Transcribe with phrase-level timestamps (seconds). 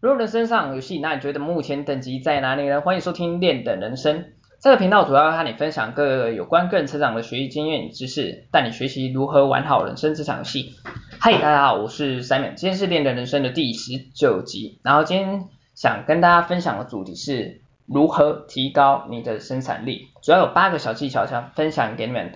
[0.00, 2.80] 如果人生上游戏，那你觉得目前等级在哪里呢？
[2.80, 4.26] 欢迎收听练等人生，
[4.60, 10.76] 这个频道主要和你分享各个有关个人成长的学习经验与知识，带你学习如何玩好人生这场游戏。
[11.18, 22.34] 嗨，大家好，我是 Simon，今天是练等人生的第十九集，然后今天想跟大家分享的主题是如何提高你的生产力，主要有八个小技巧想分享给你们，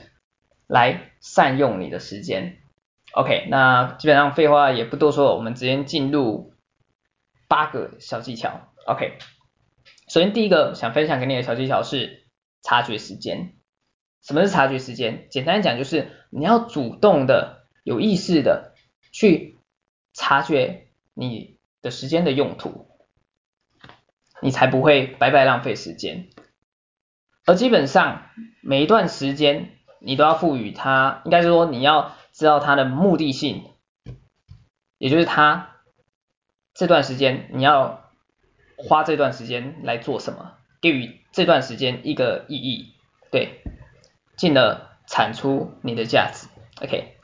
[0.66, 2.56] 来善用你的时间。
[3.12, 6.50] OK，那基本上废话也不多说，我们直接进入。
[7.52, 9.18] 八个小技巧，OK。
[10.08, 12.24] 首先第一个想分享给你的小技巧是
[12.62, 13.58] 察觉时间。
[14.22, 15.28] 什么是察觉时间？
[15.30, 18.72] 简单讲就是你要主动的、有意识的
[19.12, 19.58] 去
[20.14, 22.88] 察觉你的时间的用途，
[24.40, 26.30] 你才不会白白浪费时间。
[27.44, 28.30] 而基本上
[28.62, 33.64] 每一段时间你都要赋予它，应该是说你要知道它的目的性，
[34.96, 35.71] 也就是它。
[36.82, 38.10] 这段时间你要
[38.76, 40.54] 花这段时间来做什么？
[40.80, 42.94] 给予这段时间一个意义，
[43.30, 43.62] 对，
[44.34, 46.48] 进而产出你的价值。
[46.82, 47.14] OK，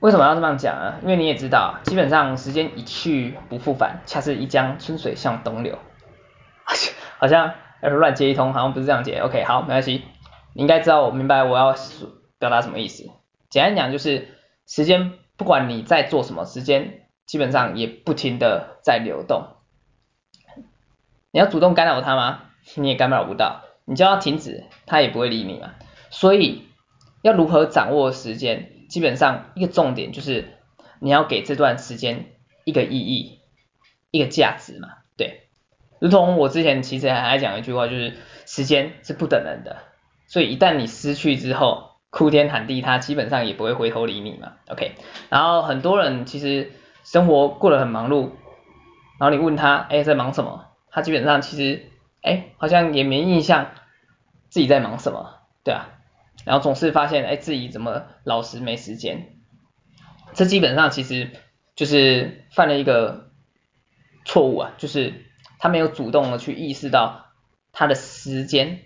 [0.00, 0.98] 为什么要这么讲啊？
[1.00, 5.78] 因为你也知道，基本上时间一去不复返，恰似一江春水向东流。
[7.16, 9.18] 好像乱接一通，好像不是这样接。
[9.20, 10.04] OK，好，没关系，
[10.52, 11.74] 你应该知道我明白我要
[12.38, 13.08] 表达什么意思。
[13.48, 14.28] 简单讲就是，
[14.66, 17.00] 时间不管你在做什么，时间。
[17.26, 19.48] 基本上也不停的在流动，
[21.32, 22.44] 你要主动干扰它吗？
[22.76, 25.74] 你也干扰不到，你叫它停止，它也不会理你嘛。
[26.10, 26.62] 所以
[27.22, 28.70] 要如何掌握时间？
[28.88, 30.44] 基本上一个重点就是
[31.00, 32.26] 你要给这段时间
[32.64, 33.40] 一个意义，
[34.12, 34.90] 一个价值嘛。
[35.16, 35.48] 对，
[35.98, 38.14] 如同我之前其实还讲一句话，就是
[38.46, 39.78] 时间是不等人的，
[40.28, 44.52] 所以一旦你失去之后，哭天喊地，它基本上也不会回头理你嘛。
[44.68, 44.92] OK，
[45.28, 46.70] 然后很多人其实。
[47.06, 48.30] 生活过得很忙碌，
[49.20, 50.66] 然后你问他，哎，在忙什么？
[50.90, 51.88] 他基本上其实，
[52.20, 53.70] 哎，好像也没印象
[54.48, 55.86] 自己在忙什么，对啊，
[56.44, 59.36] 然后总是发现，哎，自己怎么老是没时间？
[60.34, 61.30] 这基本上其实
[61.76, 63.30] 就是犯了一个
[64.24, 65.26] 错误啊，就是
[65.60, 67.26] 他没有主动的去意识到
[67.70, 68.80] 他的时间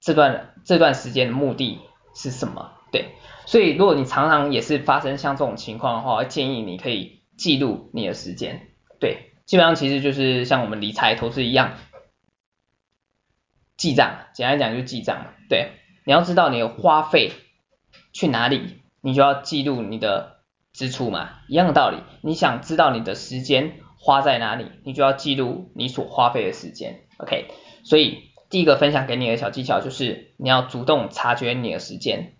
[0.00, 1.80] 这段这段时间的目的
[2.14, 3.16] 是什么，对。
[3.44, 8.68] 所以，如果你常常也是发生像这种情况的话，我建议你可以记录你的时间。
[9.00, 11.74] 对，基本上其实就是像我们理财投资一样，
[13.76, 15.34] 记账，简单讲就是记账。
[15.48, 15.72] 对，
[16.06, 17.32] 你要知道你的花费
[18.12, 20.36] 去哪里，你就要记录你的
[20.72, 21.96] 支出嘛，一样的道理。
[22.22, 27.00] 你想知道你的时间花在哪里，你就要记录你所花费的时间。
[27.18, 27.48] OK，
[27.82, 32.34] 所以第一个分享给你的小技巧就是你要主动察觉你的时间。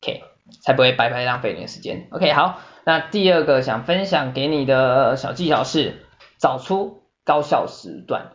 [0.00, 0.22] OK。
[0.62, 2.08] 才不会白白浪费你的时间。
[2.10, 6.06] OK，好，那第二个想分享给你的小技巧是
[6.38, 8.32] 找出高效时段。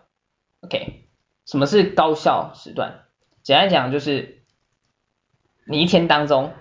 [0.62, 1.08] OK，
[1.48, 3.06] 什么是高效时段？
[3.42, 4.44] 简单讲就是
[5.66, 6.54] 你一天当中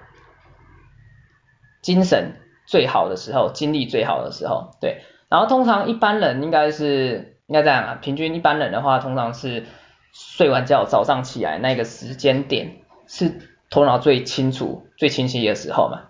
[1.82, 2.36] 精神
[2.66, 5.02] 最好的时候，精力最好的时候，对。
[5.28, 9.66] 然后通常一般人应该是应该这样啊，平均一般人的话，通常是
[10.14, 13.51] 睡完觉早上起来那个时间点是。
[13.72, 16.02] 头脑最清楚、最清晰的时候嘛，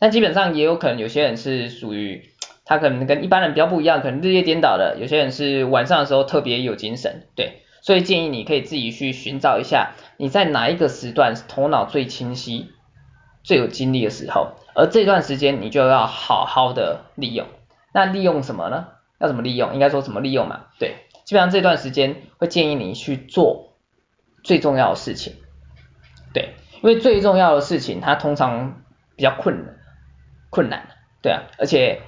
[0.00, 2.28] 但基本上也有可能有些人是属于
[2.64, 4.96] 他可能跟一般人比较不一样，可能日夜颠倒的。
[5.00, 12.70] 有些人是晚上的时候特别有精神，对，所以建议你可以自己去寻找一下你在哪一个时段头脑最清晰、
[13.44, 17.46] 最有精力的时候，而这段时间你就要好好的利用。
[17.92, 18.88] 那利用什么呢？
[19.20, 19.72] 要怎么利用？
[19.72, 20.62] 应该说怎么利用嘛？
[20.80, 23.76] 对，基本上这段时间会建议你去做
[24.42, 25.34] 最重要的事情，
[26.32, 26.54] 对。
[26.84, 28.82] 因为最重要的事情，它通常
[29.16, 29.74] 比较困难，
[30.50, 30.86] 困难，
[31.22, 32.02] 对啊，而且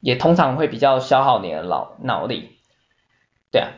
[0.00, 2.58] 也通常会比较消耗你的脑脑力，
[3.52, 3.68] 对啊，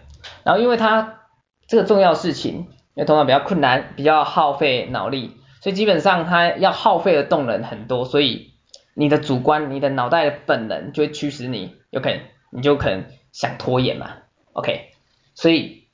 [0.44, 1.24] 然后因为它
[1.66, 8.54] 这个重要事情，因为通常比较困难，比较耗费脑力，所以基本上它要耗费的动能很多，所以
[8.94, 14.12] 你的主观、你的脑袋的本能就会驱使你，有可能你就可能想拖延嘛
[14.54, 14.92] ，OK，
[15.34, 15.84] 所以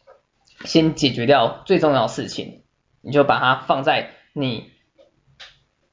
[0.65, 2.62] 先解决掉最重要的事情。
[3.03, 4.71] 你就把它放在你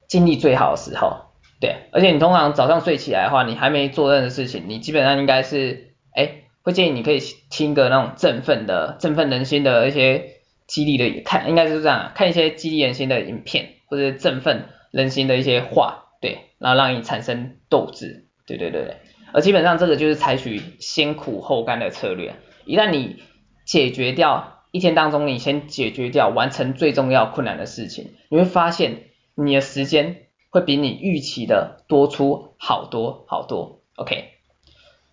[0.08, 7.20] 精力最好的时候，对，而且你通常早上睡起来的话，你还没做任何事情，你基本上应该是，哎，会建议你可以
[7.50, 18.98] 听个那种振奋的、振奋人心的一些激励的，看应该是这样，看一些激励人心的影片或者振奋人心的一些话，对，然后让你产生斗志，对对对对，
[19.34, 22.36] 而基本上这个就是采取先苦后甘的策略，
[22.66, 23.22] 一旦你
[23.66, 24.56] 解决掉。
[24.72, 29.04] 一天当中，你先解决掉完成最重要困难的事情，你会发现
[29.36, 33.82] 你的时间会比你预期的多出好多好多。
[33.96, 34.30] OK，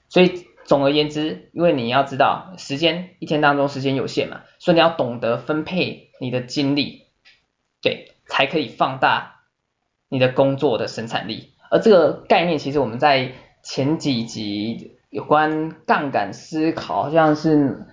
[0.08, 7.04] 所以总而言之，因为你要知道时间一天当中时间有限嘛，所以你要懂得分配你的精力，
[7.80, 9.42] 对，才可以放大
[10.08, 11.52] 你的工作的生产力。
[11.70, 13.32] 而这个概念其实我们在
[13.62, 17.86] 前几集有关杠杆思考，好像是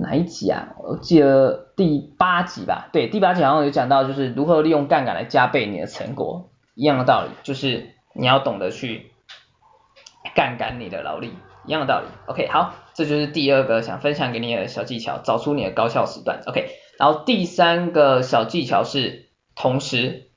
[0.00, 0.74] 哪一集啊？
[0.78, 9.10] 我记得第八集吧，对，第八集好像有讲到就是如何利用杠杆来加倍你的成果，一样的道理，就是你要懂得去
[10.34, 11.32] 杠杆你的劳力。
[11.66, 16.70] 一样的道理，OK，好，这就是第二个想分享给你的小技巧，找出你的高效时段，OK。
[16.98, 20.30] 然后第三个小技巧是同时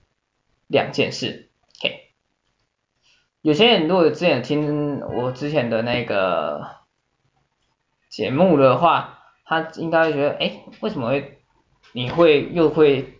[0.68, 1.50] 两件事
[1.80, 2.12] ，OK。
[3.42, 6.68] 有些人如果之前听我之前的那个
[8.10, 9.21] 节目的话，
[9.51, 11.39] 他应该会觉得，哎，为什么会
[11.92, 13.18] 你会又会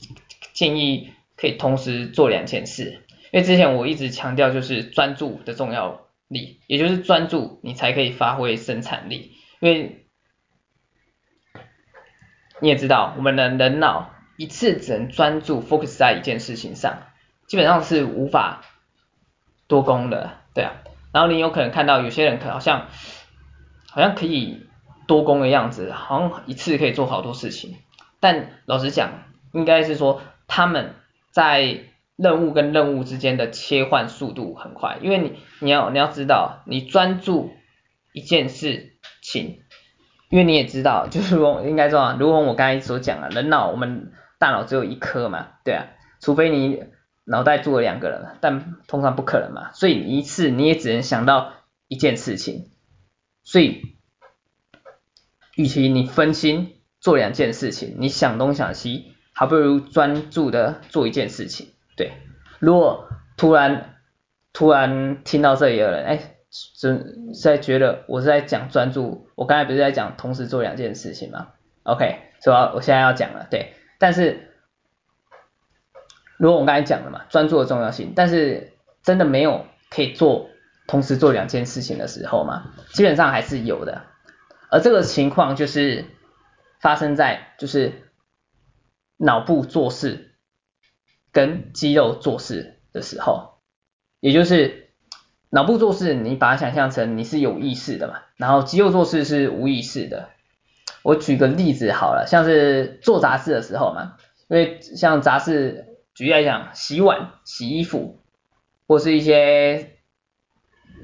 [0.54, 3.02] 建议可以同时做两件事？
[3.32, 6.08] 因为之前我一直强调就是专注的重要。
[6.32, 9.34] 力，也就是专注，你才可以发挥生产力。
[9.60, 10.06] 因为
[12.62, 17.00] 你也知道，我们的人脑一次只能专注 focus 在一件事情上，
[17.48, 18.62] 基本上是无法
[19.68, 20.72] 多功的，对啊。
[21.12, 22.88] 然后你有可能看到有些人可好像
[23.90, 24.66] 好像可以
[25.08, 27.76] 多工的样子，好像一次可以做好多事情。
[28.20, 30.94] 但老实讲，应该是说他们
[31.32, 31.80] 在
[32.16, 37.52] 任务跟任务之间的切换速度很快，因为你你要你要知道，你专注
[38.14, 39.62] 一件事情，
[40.30, 45.88] 因为你也知道，就是说应该说啊，如果我刚才所讲啊，人脑我们大脑只有一颗嘛，对啊，
[46.20, 46.84] 除非你
[47.26, 51.54] 脑袋住了两个人，但通常不可能嘛，所以一次你也只能想到
[51.88, 52.70] 一件事情，
[53.44, 53.82] 所以，
[55.56, 61.70] 与其你分心做两件事情，你想东想西，还不如专注的做一件事情。
[61.96, 62.14] 对，
[62.60, 63.96] 如果突然
[64.54, 71.48] 突然听到这里的人，哎，是在觉得我是在讲专注，我刚才不是在讲同时做两件事情吗
[71.84, 74.52] ？OK，所以我现在要讲了，对，但是
[76.38, 80.50] 如果我刚才讲了嘛，专注的重要性，但是真的没有可以做
[80.88, 84.04] 同时做两件事情的时候嘛，基本上还是有的，
[84.72, 86.06] 而这个情况就是
[86.80, 88.12] 发生在就是
[89.18, 90.30] 脑部做事。
[91.34, 93.62] 跟肌肉做事的时候，
[94.20, 94.90] 也就是
[95.50, 100.28] 脑部做事，你把它想象成你是有意识的嘛，然后肌肉做事是无意识的。
[101.04, 104.18] 我举个例子好了，像是做杂事的时候嘛，
[104.50, 108.20] 因为像杂事，举例来讲，洗碗、洗衣服，
[108.86, 110.02] 或是一些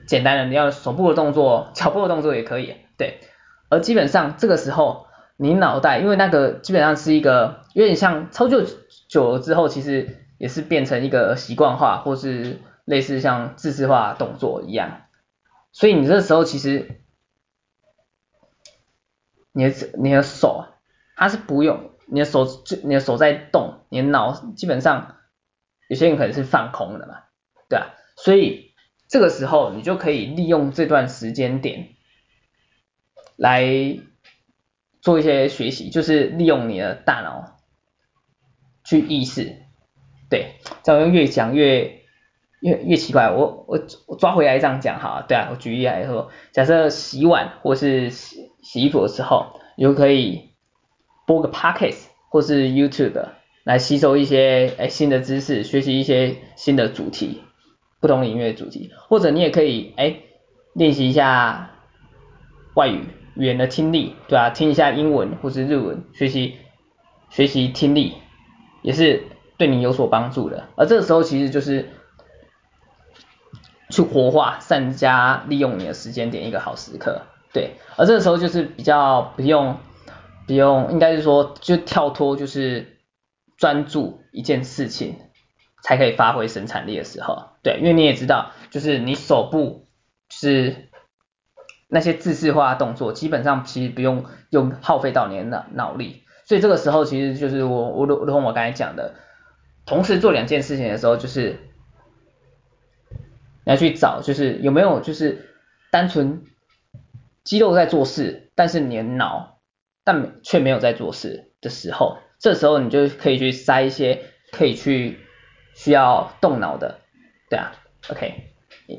[0.07, 3.21] 简单的你要手部的动作、脚部的动作也可以，对。
[3.69, 8.63] 而基本上这个时候，你脑袋因为那个基本上是一个有点像操作。
[9.09, 15.03] 久了之后，其实也是变成一个习惯化，或是类似像自动化动作一样。
[15.71, 16.99] 所以你这时候其实，
[19.53, 20.65] 你的你的手，
[21.15, 25.15] 它是不用，你的手就你的手在动，你的脑基本上
[25.87, 27.19] 有些人可能是放空的嘛，
[27.69, 27.93] 对啊。
[28.17, 28.73] 所以
[29.07, 31.95] 这个时候你就可以利用这段时间点
[33.37, 33.97] 来
[35.01, 37.53] 做一些学习，就是利用你的大脑。
[38.89, 39.53] 去意识，
[40.29, 42.03] 对，这样越讲越
[42.61, 43.29] 越越奇怪。
[43.31, 50.51] 我我我抓回来这样讲哈，对啊，我举例来说，假设洗碗或是洗洗衣服的时候，你就可以
[51.25, 53.27] 播个 podcast 或是 YouTube
[53.65, 57.41] 来吸收一些哎新的知识，学习一些新的主题，
[57.99, 60.15] 不同音乐主题，或者你也可以哎
[60.75, 61.71] 练习一下
[62.73, 63.03] 外语
[63.37, 66.57] 语言的听力，对啊，听一下英文或是日文，学习
[67.29, 68.15] 学习听力。
[68.83, 69.23] 也是
[69.57, 71.89] 对你有所帮助的，而这个时候其实就是
[73.89, 77.71] 去活化、善加利用你的时间点一个好时刻，对。
[77.97, 79.77] 而这个时候就是比较不用
[80.45, 82.99] 不用，应该是说就跳脱，就是
[83.57, 85.17] 专注一件事情
[85.83, 87.79] 才可以发挥生产力的时候，对。
[87.79, 89.87] 因为你也知道，就是你手部
[90.29, 90.86] 是
[91.87, 96.23] 那些自动化动作，基本上其实不用用耗费到你的脑脑力。
[96.45, 99.15] 所以这个时候其实就是我我如同我刚才讲的，
[99.85, 101.59] 同时做两件事情的时候，就是
[103.65, 105.53] 你要去找，就是有没有就是
[105.91, 106.43] 单纯
[107.43, 109.59] 肌肉在做事，但是你的脑
[110.03, 115.19] 但却没有在做事的时候，这时候你就可以去塞一些可以去
[115.75, 116.99] 需要动脑的，
[117.49, 117.73] 对啊
[118.09, 118.53] ，OK，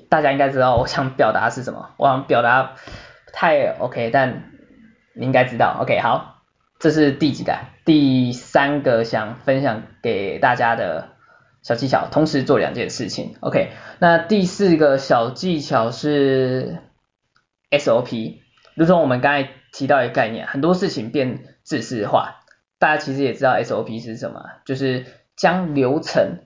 [0.08, 2.74] 大家应该知道我想表达是什么， 我想表达
[3.32, 4.50] 太 OK，但
[5.14, 6.36] 你应该知道，OK，好。
[6.78, 7.58] 这是第几个？
[7.84, 11.08] 第三个想分享给大家的
[11.60, 13.34] 小技巧，同时做两件事情。
[13.40, 16.78] OK，那第四个小技巧是
[17.72, 18.42] SOP。
[18.76, 22.36] 如同我们刚才提到一个概念，很多事情变制式化，
[22.78, 25.04] 大家其实也知道 SOP 是什么，就是
[25.36, 26.44] 将流程，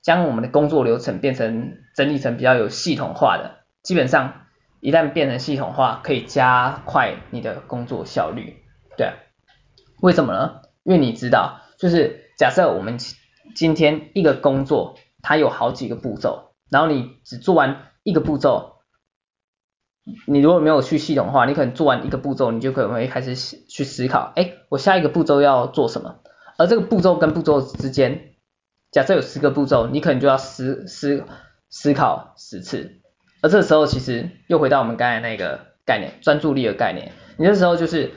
[0.00, 4.42] 将我们的工作流程变成整理成比较有系统化的，基本上
[4.80, 8.62] 一旦变成系统化，可以加快你的工作效率，
[8.98, 9.14] 对，
[10.02, 10.60] 为什么呢？
[10.84, 12.98] 因为你知道，就是假设我们
[13.54, 18.74] 今天一个工作，它有好几个步骤，然后你只做完一个步骤。
[20.26, 26.20] 你如果没有去系统化，你可能做完一个步骤，你就可能会开始去思考，哎，我下一个步骤要做什么？
[26.58, 28.34] 而这个步骤跟步骤之间，
[28.92, 31.24] 假设有十个步骤，你可能就要思思
[31.76, 33.00] 思考十次。
[33.42, 37.12] 而这时候其实又回到我们刚才那个概念，专注力的概念。
[37.36, 38.12] 你这时候就是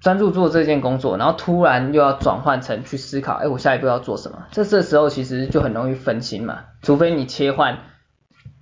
[0.00, 4.46] 专注做这件工作，然后突然又要转换成去思考，哎，我下一步要做什么？
[4.50, 7.78] 这这时候其实就很容易分心嘛，除非你切换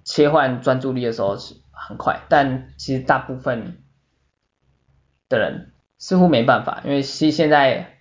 [0.05, 1.57] 切换专注力的时候是。
[1.87, 3.83] 很快，但其实大部分
[5.29, 7.99] 的人似乎没办法，因为其实现在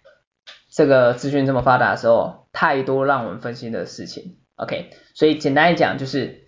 [0.69, 4.37] 这个资讯这么发达的时候，太多让我们分心的事情。
[4.63, 6.45] OK，所以简单来讲就是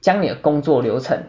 [0.00, 1.24] 将你的工作流程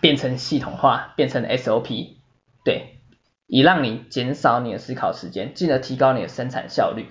[0.00, 2.16] 变成系统化，变成 SOP，
[2.64, 2.98] 对，
[3.46, 7.06] 以让你减少你的思考时间，进而提高你的生产效率。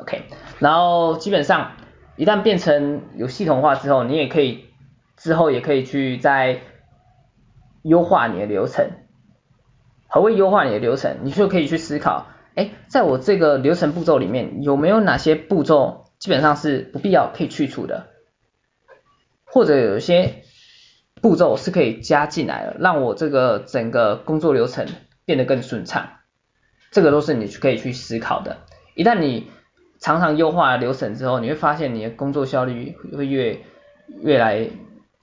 [0.00, 0.22] OK，
[0.58, 1.72] 然后基本上
[2.16, 4.64] 一旦变成有系统化之后，你也可以。
[5.20, 6.60] 之后也可以去再
[7.82, 8.88] 优化你的流程。
[10.06, 11.16] 何谓优化你的流程？
[11.24, 18.08] 你就可以去思考，哎，在我这个流程步骤里面，有没有哪些步骤基本上是不必要可以去除的，
[19.44, 20.42] 或者有些
[21.20, 24.86] 步骤是可以加进来的，让我这个整个工作流程
[25.24, 26.10] 变得更顺畅。
[26.90, 28.58] 这个都是你可以去思考的。
[28.94, 29.50] 一旦你
[29.98, 33.60] 常常优化流程之后，你会发现你的工作效率会越
[34.22, 34.68] 越来。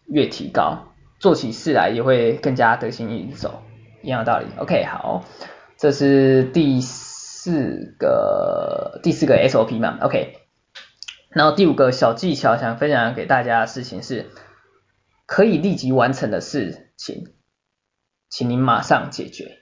[0.07, 3.63] 越提高，做起事来也会更加得心应手，
[4.03, 4.45] 一样的道理。
[4.59, 5.25] OK，好，
[5.77, 10.44] 这是第四个第四个 SOP 嘛，OK。
[11.35, 14.31] 然后第五个小技巧想分享给大家的事情是，
[15.25, 17.33] 可以立即完成的事情，
[18.29, 19.57] 请您马上解决。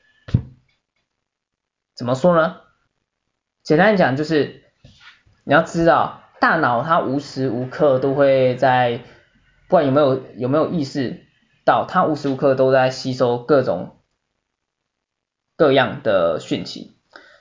[1.96, 2.58] 怎么说呢？
[3.64, 4.62] 简单讲就是，
[5.46, 9.02] 你要知道，大脑它无时无刻都会在。
[9.68, 11.26] 不管有没有有没有意识
[11.66, 13.98] 到，它无时无刻都在吸收各种
[15.56, 16.96] 各样的讯息。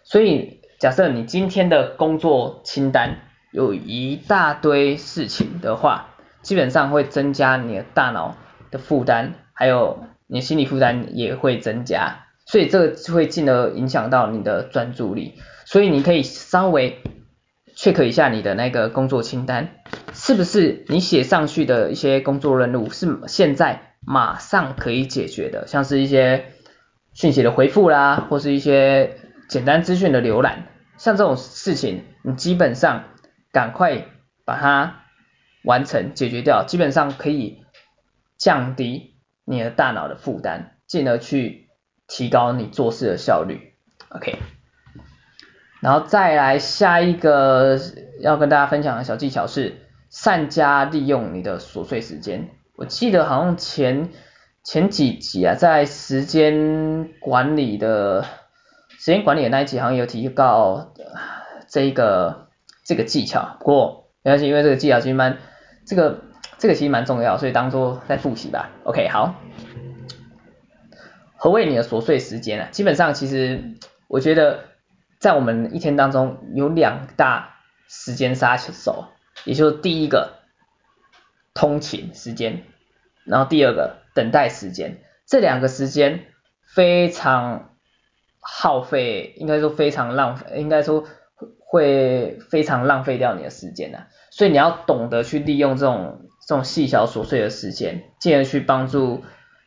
[0.04, 6.08] 所以假设你今天的工作清单有一大堆事情的话，
[6.40, 8.36] 基本上会增加你的大脑
[8.70, 12.24] 的负担，还有你心理负担也会增加。
[12.46, 15.34] 所以这个就会进而影响到你的专注力。
[15.64, 17.02] 所以你可以稍微
[17.76, 19.68] check 一下你的那个工作清单。
[20.14, 25.66] 是不是你写上去的一些工作任务是现在马上可以解决的？
[25.66, 26.46] 像是一些
[27.14, 29.16] 讯息的回复啦，或是一些
[29.48, 30.66] 简单资讯的浏览，
[30.98, 33.04] 像这种事情，你基本上
[33.52, 34.06] 赶快
[34.44, 35.04] 把它
[35.62, 37.62] 完成解决掉，基本上可以
[38.36, 41.68] 降低你的大脑的负担，进而去
[42.08, 43.74] 提高你做事的效率。
[44.08, 44.38] OK，
[45.80, 47.78] 然后再来下一个
[48.20, 49.78] 要跟大家分享的小技巧是。
[50.14, 52.50] 善加利用你的琐碎时间。
[52.76, 54.10] 我记得好像前
[54.62, 58.22] 前几集啊，在时间管理的
[58.90, 60.92] 时间管理的那一集，好像有提到
[61.66, 62.50] 这一个
[62.84, 63.56] 这个技巧。
[63.60, 65.38] 不过没关系，因为这个技巧其实蛮
[65.86, 66.22] 这个
[66.58, 68.70] 这个其实蛮重要，所以当做在复习吧。
[68.84, 69.34] OK，好。
[71.36, 72.68] 何谓你的琐碎时间啊？
[72.70, 73.62] 基本上其实
[74.08, 74.64] 我觉得
[75.18, 77.56] 在我们一天当中有两大
[77.88, 79.06] 时间杀手。
[79.44, 80.34] 也就是第一个
[81.52, 82.62] 通勤时间，
[83.24, 86.26] 然后第二个等待时间，这两个时间
[86.74, 87.74] 非常
[88.38, 91.04] 耗费，应该说非常浪费，应该说
[91.72, 99.22] 会非常浪费掉你的时间的，所以你要懂得去利用这种这种细小琐碎的时间，进而去帮助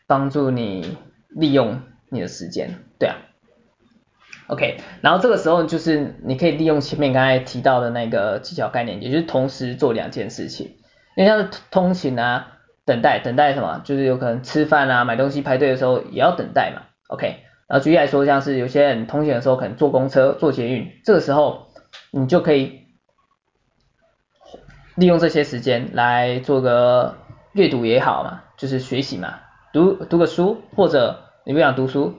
[0.05, 0.95] 帮助你
[1.29, 1.81] 利用
[2.12, 3.15] 你的时间，对啊。
[4.45, 10.75] OK，然后这个时候就是你可以利用前面刚才提到的那个技巧概念，也就是同时做两件事情。
[11.17, 13.81] 因为像是通勤啊，等待，等待什么？
[13.83, 16.83] 就是有可能吃饭啊、买东西排队的时候也要等待嘛。
[17.07, 21.69] OK，然后举例来说，像是有些人通勤的时候可能坐公车、坐捷运，这个时候
[22.12, 22.81] 你就可以
[24.95, 27.17] 利用这些时间来做个
[27.53, 29.39] 阅读也好嘛，就是学习嘛，
[29.74, 32.15] 读读个书，或者你不想读书。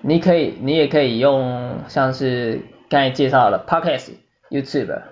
[0.00, 4.12] 你可以，你也可以用像是刚才介绍的 Podcast、
[4.48, 5.02] YouTube，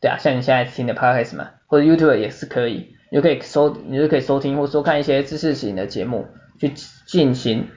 [0.00, 6.26] 对啊，像你现在听的 Podcast 嘛，或者 YouTube 也是可以，你就可以收，你就可以收听或收看一些知识型的节目，
[6.60, 6.74] 去
[7.06, 7.68] 进行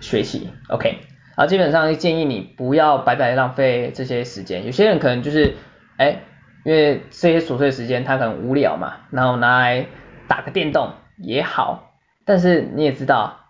[0.00, 0.98] 学习，OK，
[1.34, 5.54] 啊基本上建议你不要白白浪费这些时间，有些人可能就是，
[5.96, 6.22] 哎，
[6.64, 9.86] 因为这些琐碎时间他可能无聊嘛，然后拿来
[10.28, 11.94] 打个电动也好，
[12.26, 13.40] 但是你也知道，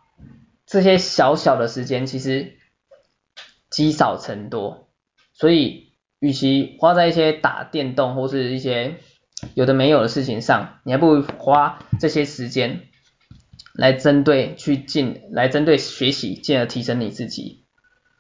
[0.65, 2.55] 这些小小的时间其实
[3.69, 4.89] 积少成多，
[5.33, 8.95] 所以与其花在一些打电动或是一些
[9.55, 12.83] 有的没有的事情上，你还不如花这些时间
[13.75, 17.62] 来针对去进，来针对学习，进而提升你自己。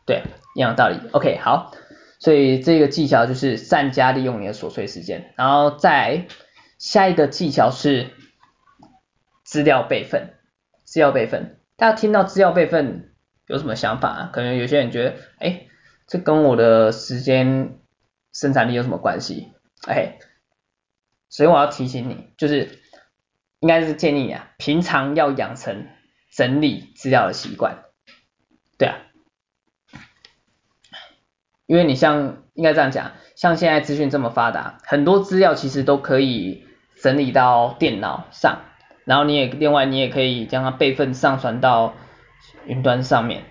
[0.06, 0.22] 对，
[0.54, 0.98] 一样道理。
[1.12, 1.72] OK，好，
[2.18, 5.32] 所以这个技巧就是善加利用你的琐碎时间。
[5.36, 6.26] 然后再
[6.78, 8.10] 下一个技巧是
[9.44, 10.34] 资料备份。
[10.84, 13.14] 资料备份，大家听到资料备份
[13.46, 14.30] 有什么想法啊？
[14.32, 15.66] 可能有些人觉得，哎，
[16.06, 17.78] 这跟我的时间
[18.32, 19.52] 生产力有什么关系？
[19.88, 20.18] 哎。
[21.30, 22.78] 所以我要提醒你，就是
[23.60, 25.86] 应该是建议你啊，平常要养成
[26.30, 27.84] 整理资料的习惯，
[28.76, 28.98] 对啊，
[31.72, 36.66] 因为你像应该这样讲，像现在资讯这么发达，很多资料其实都可以
[37.00, 38.58] 整理到电脑上，
[39.06, 41.94] 然后你也另外你也可以将它备份上传到
[42.66, 43.44] 云端上面，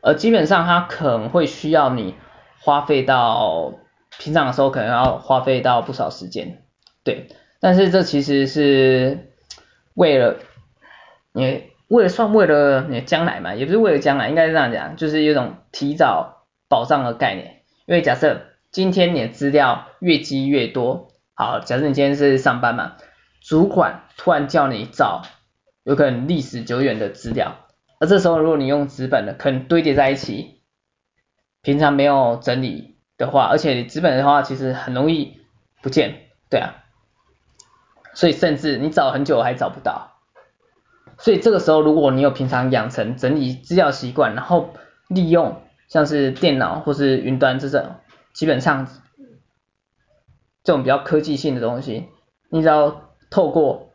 [0.00, 2.14] 而基本上它可能会需要你
[2.60, 3.74] 花费到
[4.18, 6.62] 平常的时候可能要花费到不少时间。
[7.04, 7.28] 对，
[7.60, 9.28] 但是这其实是
[9.92, 10.36] 为了
[11.32, 16.37] 你，为了算为了你将来嘛，也不是为了将来，应该是这样讲，就是一种提早
[16.68, 17.62] 保障的概念。
[17.86, 22.96] 因为假设今天你的资料越积越多，好，假设你今天是上班嘛，
[23.40, 25.22] 主管突然叫你找
[25.84, 27.56] 有可能历史久远的资料，
[27.98, 30.60] 而这时候如果你用纸本的，可能堆叠在一起，
[31.62, 35.40] 平常没有整理的话，而且你纸本的话其实很容易
[35.82, 36.74] 不见，对啊。
[38.14, 40.18] 所以甚至你找很久还找不到，
[41.18, 44.74] 所以这个时候如果你有平常养成整理资料习惯，然后
[45.08, 47.96] 利用像是电脑或是云端这种，
[48.32, 48.86] 基本上
[50.62, 52.06] 这种比较科技性的东西，
[52.50, 53.92] 你只要透过，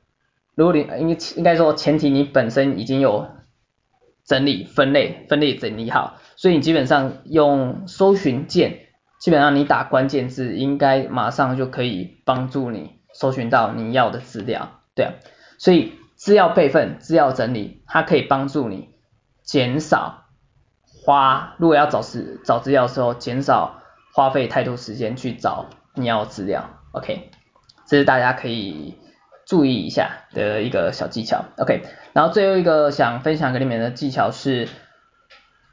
[0.56, 3.28] 如果你应应该说前提你本身已经有
[4.26, 8.88] 整理分类分类整理好，所以你基本上用搜寻键，
[9.20, 13.02] 基本上你打关键字应该马上就可以帮助你。
[13.16, 15.14] 搜寻到你要的资料，对啊，
[15.60, 18.90] 所以资料备份、资料整理，它可以帮助你
[19.44, 20.23] 减少
[21.04, 23.82] 花，如果要找资找资料的时候，减少
[24.14, 27.30] 花费太多时间去找你要资料，OK，
[27.86, 28.98] 这是大家可以
[29.46, 34.70] 注意一下的一个小技巧，OK，然后最后一个想分享给你们的技巧是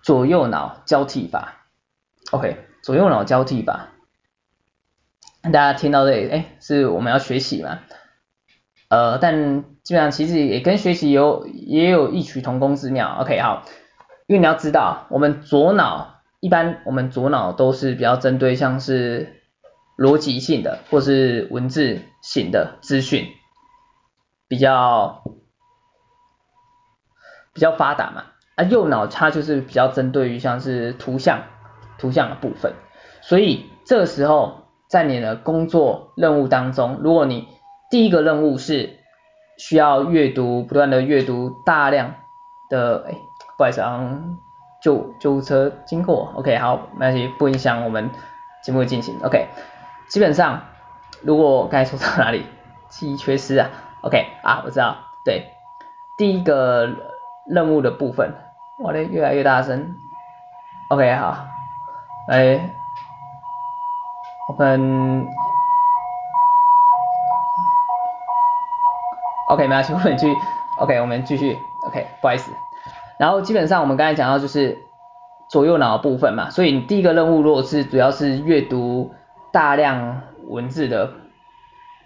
[0.03, 1.66] 左右脑交替法
[2.33, 3.88] ，OK，左右脑交替法。
[5.43, 7.79] 大家听到这里，哎，是我们要学习嘛？
[8.88, 13.19] 呃，但基本上其实也跟学习有也有异曲同工之妙。
[13.21, 13.64] OK，好，
[14.31, 19.43] 因为你要知道，我们左脑一般我们左脑都是比较针对像是
[19.99, 23.27] 逻辑性的或是文字型的资讯，
[24.47, 25.25] 比较
[27.53, 28.27] 比较发达嘛。
[28.55, 31.43] 啊，右脑它就是比较针对于像是图像
[31.99, 32.73] 图像的部分，
[33.23, 34.59] 所以这个时候。
[34.90, 37.47] 在你的工作任务当中，如果你
[37.93, 38.99] 第一个任务是
[39.57, 42.16] 需要阅读，不断的阅读大量
[42.69, 43.14] 的，哎，
[43.64, 44.18] 好意思啊，
[44.81, 48.11] 救救护车经过，OK，好，没关系，不影响我们
[48.62, 49.49] 节目进行，OK，
[50.09, 50.62] 基本上
[51.23, 52.46] 如果刚才说到哪里，
[52.88, 53.70] 记忆缺失啊
[54.03, 55.53] ，OK，啊，我知道，对，
[56.16, 56.88] 第一个
[57.46, 58.35] 任务的部分，
[58.79, 59.96] 我的越来越大声
[60.88, 61.46] ，OK，好，
[62.29, 62.77] 来。
[64.49, 65.29] 我们
[69.46, 70.35] ，OK，没关系，我们继续
[70.79, 72.51] ，OK，我们继续，OK，不好意思。
[73.20, 74.78] 然后基本上我们刚才讲到就是
[75.50, 79.11] 左右脑的部分嘛，所以你第一个任务如果是主要是阅读
[79.52, 81.12] 大量文字的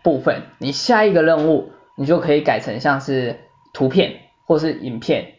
[0.03, 3.39] 部分，你下一个任务你就可以改成像是
[3.73, 5.35] 图片或是影片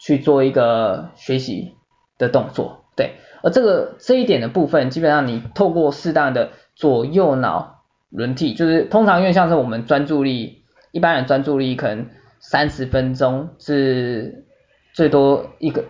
[0.00, 1.76] 去做一个学习
[2.18, 3.12] 的动作，对。
[3.42, 12.08] 而这个这一点的部分，基本上你透过适当的左右脑轮替，就是通常因为像是我们专注力，一般人专注力可能
[12.40, 14.44] 三十分钟是
[14.92, 15.84] 最多一个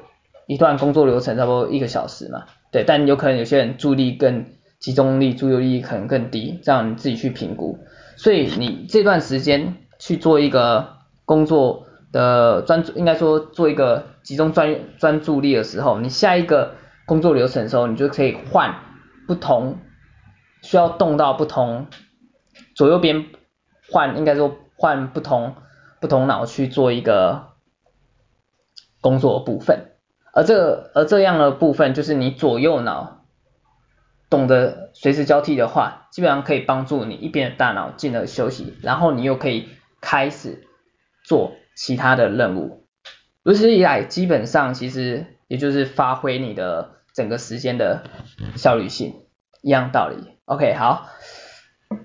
[0.47, 4.47] 一段工作流程，差不多一个小时嘛，对，但有可能有些人注意力更
[4.79, 7.79] 集中力、注意力可能更低，这样你自己去评估。
[8.17, 16.75] 所以你这段时间去做一个工作的专注，应该说做一个集中专专注力的时候，你下一个。
[17.07, 18.73] 工作流程的时候，你就可以换
[19.27, 19.79] 不同，
[20.63, 21.89] 需要动到不同
[22.77, 23.27] 左右边
[23.91, 25.57] 换，应该说换不同
[26.01, 27.49] 不同脑去做一个
[29.01, 29.93] 工作部分，
[30.33, 33.25] 而这而这样的部分就是你左右脑
[34.29, 39.69] 懂得随时交替的话，基本上可以帮助你一边的大脑进而休息，然后你又可以
[40.01, 40.67] 开始
[41.25, 42.87] 做其他的任务。
[43.43, 48.05] 如此一来，基本上其实也就是发挥你的整个时间的
[48.55, 49.15] 效率性，
[49.63, 50.37] 一样道理。
[50.45, 51.07] OK，好，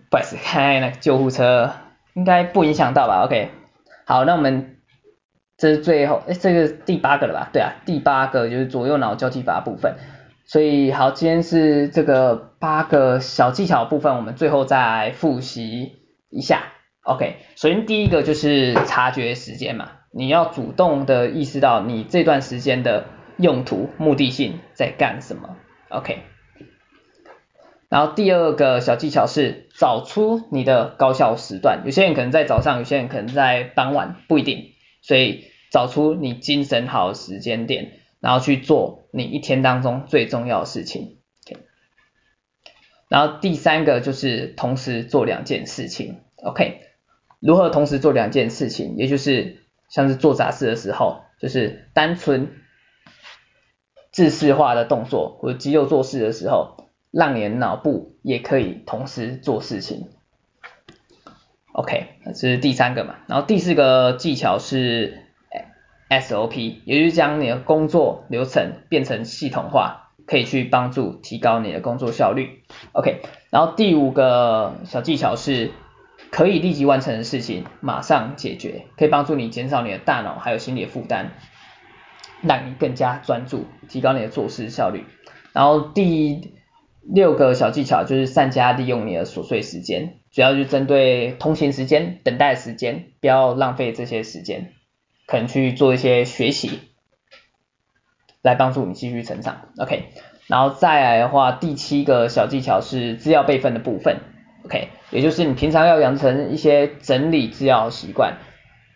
[0.10, 1.74] 不好意思，开那个救护车
[2.14, 3.52] 应该不影响到吧？OK，
[4.06, 4.75] 好，那我们
[5.58, 7.50] 这是最后，哎，这个第八个了吧？
[7.54, 9.96] 对啊，第八个就是左右脑交替法部分。
[10.46, 15.94] 所以好，今天是这个八个小技巧部分，我们最后再复习
[16.30, 16.64] 一下。
[17.04, 19.92] OK，首先第一个就是察觉时间嘛。
[20.12, 23.06] 你要主动的意识到你这段时间的
[23.38, 25.58] 用途、目的性在干什么
[25.90, 26.20] ，OK。
[27.90, 34.75] 然后第二个小技巧是找出你的高效时段，有些人可能在早上，有些人可能在傍晚，不一定。
[35.06, 41.20] 所以找出你精神好的时间点，然后去做你一天当中最重要的事情。
[41.46, 41.60] OK。
[43.08, 46.82] 然后第三个就是同时做两件事情，OK。
[47.40, 49.58] 如何同时做两件事情，也就是
[49.90, 52.54] 像是做杂事的时候，就是单纯
[54.12, 60.10] 自视化的动作，或者肌肉做事的时候，让你的脑部也可以同时做事情。
[61.76, 63.16] OK，这是第三个嘛。
[63.28, 65.24] 然后第四个技巧是
[66.10, 72.64] SOP，也就是将你的工作流程变成系统化，可以去帮助提高你的工作效率。
[72.94, 75.72] OK，然后第五个小技巧是。
[76.32, 81.28] 可以立即完成的事情，马上解决，可以帮助你减少你的大脑还有心理的负担，
[82.42, 85.06] 让你更加专注，提高你的做事效率。
[85.54, 86.55] 然后第
[87.08, 94.72] 六个小技巧就是善加利用你的琐碎时间，主要就针对通勤时间、等待时间，不要浪费这些时间，
[95.28, 96.80] 可能去做一些学习，
[98.42, 99.70] 来帮助你继续成长。
[99.78, 100.06] OK，
[100.48, 104.22] 然后再来的话，第七个小技巧是资料备份的部分。
[104.66, 108.40] OK，也就是你平常要养成一些整理资料的习惯，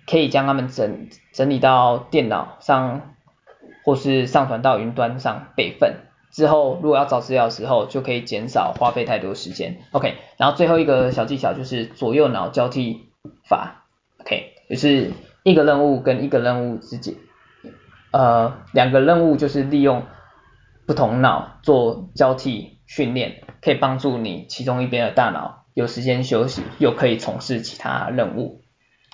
[0.07, 3.13] 可以将它们整整理到电脑上，
[3.85, 6.08] 或是上传到云端上备份。
[6.31, 9.77] 之后如果要找资料的时候，就可以减少花费太多时间。
[9.91, 13.09] OK，然后最后一个小技巧就是左右脑交替
[13.47, 13.85] 法。
[14.19, 15.11] OK，就是
[15.43, 17.15] 一个任务跟一个任务之间，
[18.11, 20.03] 呃，两个任务就是利用
[20.85, 25.65] 不同脑做交替训练，可以帮助你其中一边的大脑。
[25.75, 28.61] 有时间休息，又可以从事其他任务。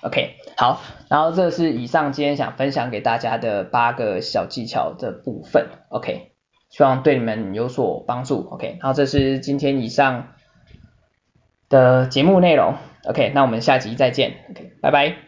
[0.02, 5.68] OK，好，然后这是以上今天想分享给大家的八个小技巧的部分。
[5.90, 6.32] OK，
[6.76, 8.50] 希望对你们有所帮助。
[8.50, 10.34] OK，然后这是今天以上
[11.70, 12.76] 的节目内容。
[13.08, 14.34] OK，那我们下集再见。
[14.50, 15.25] OK，拜拜。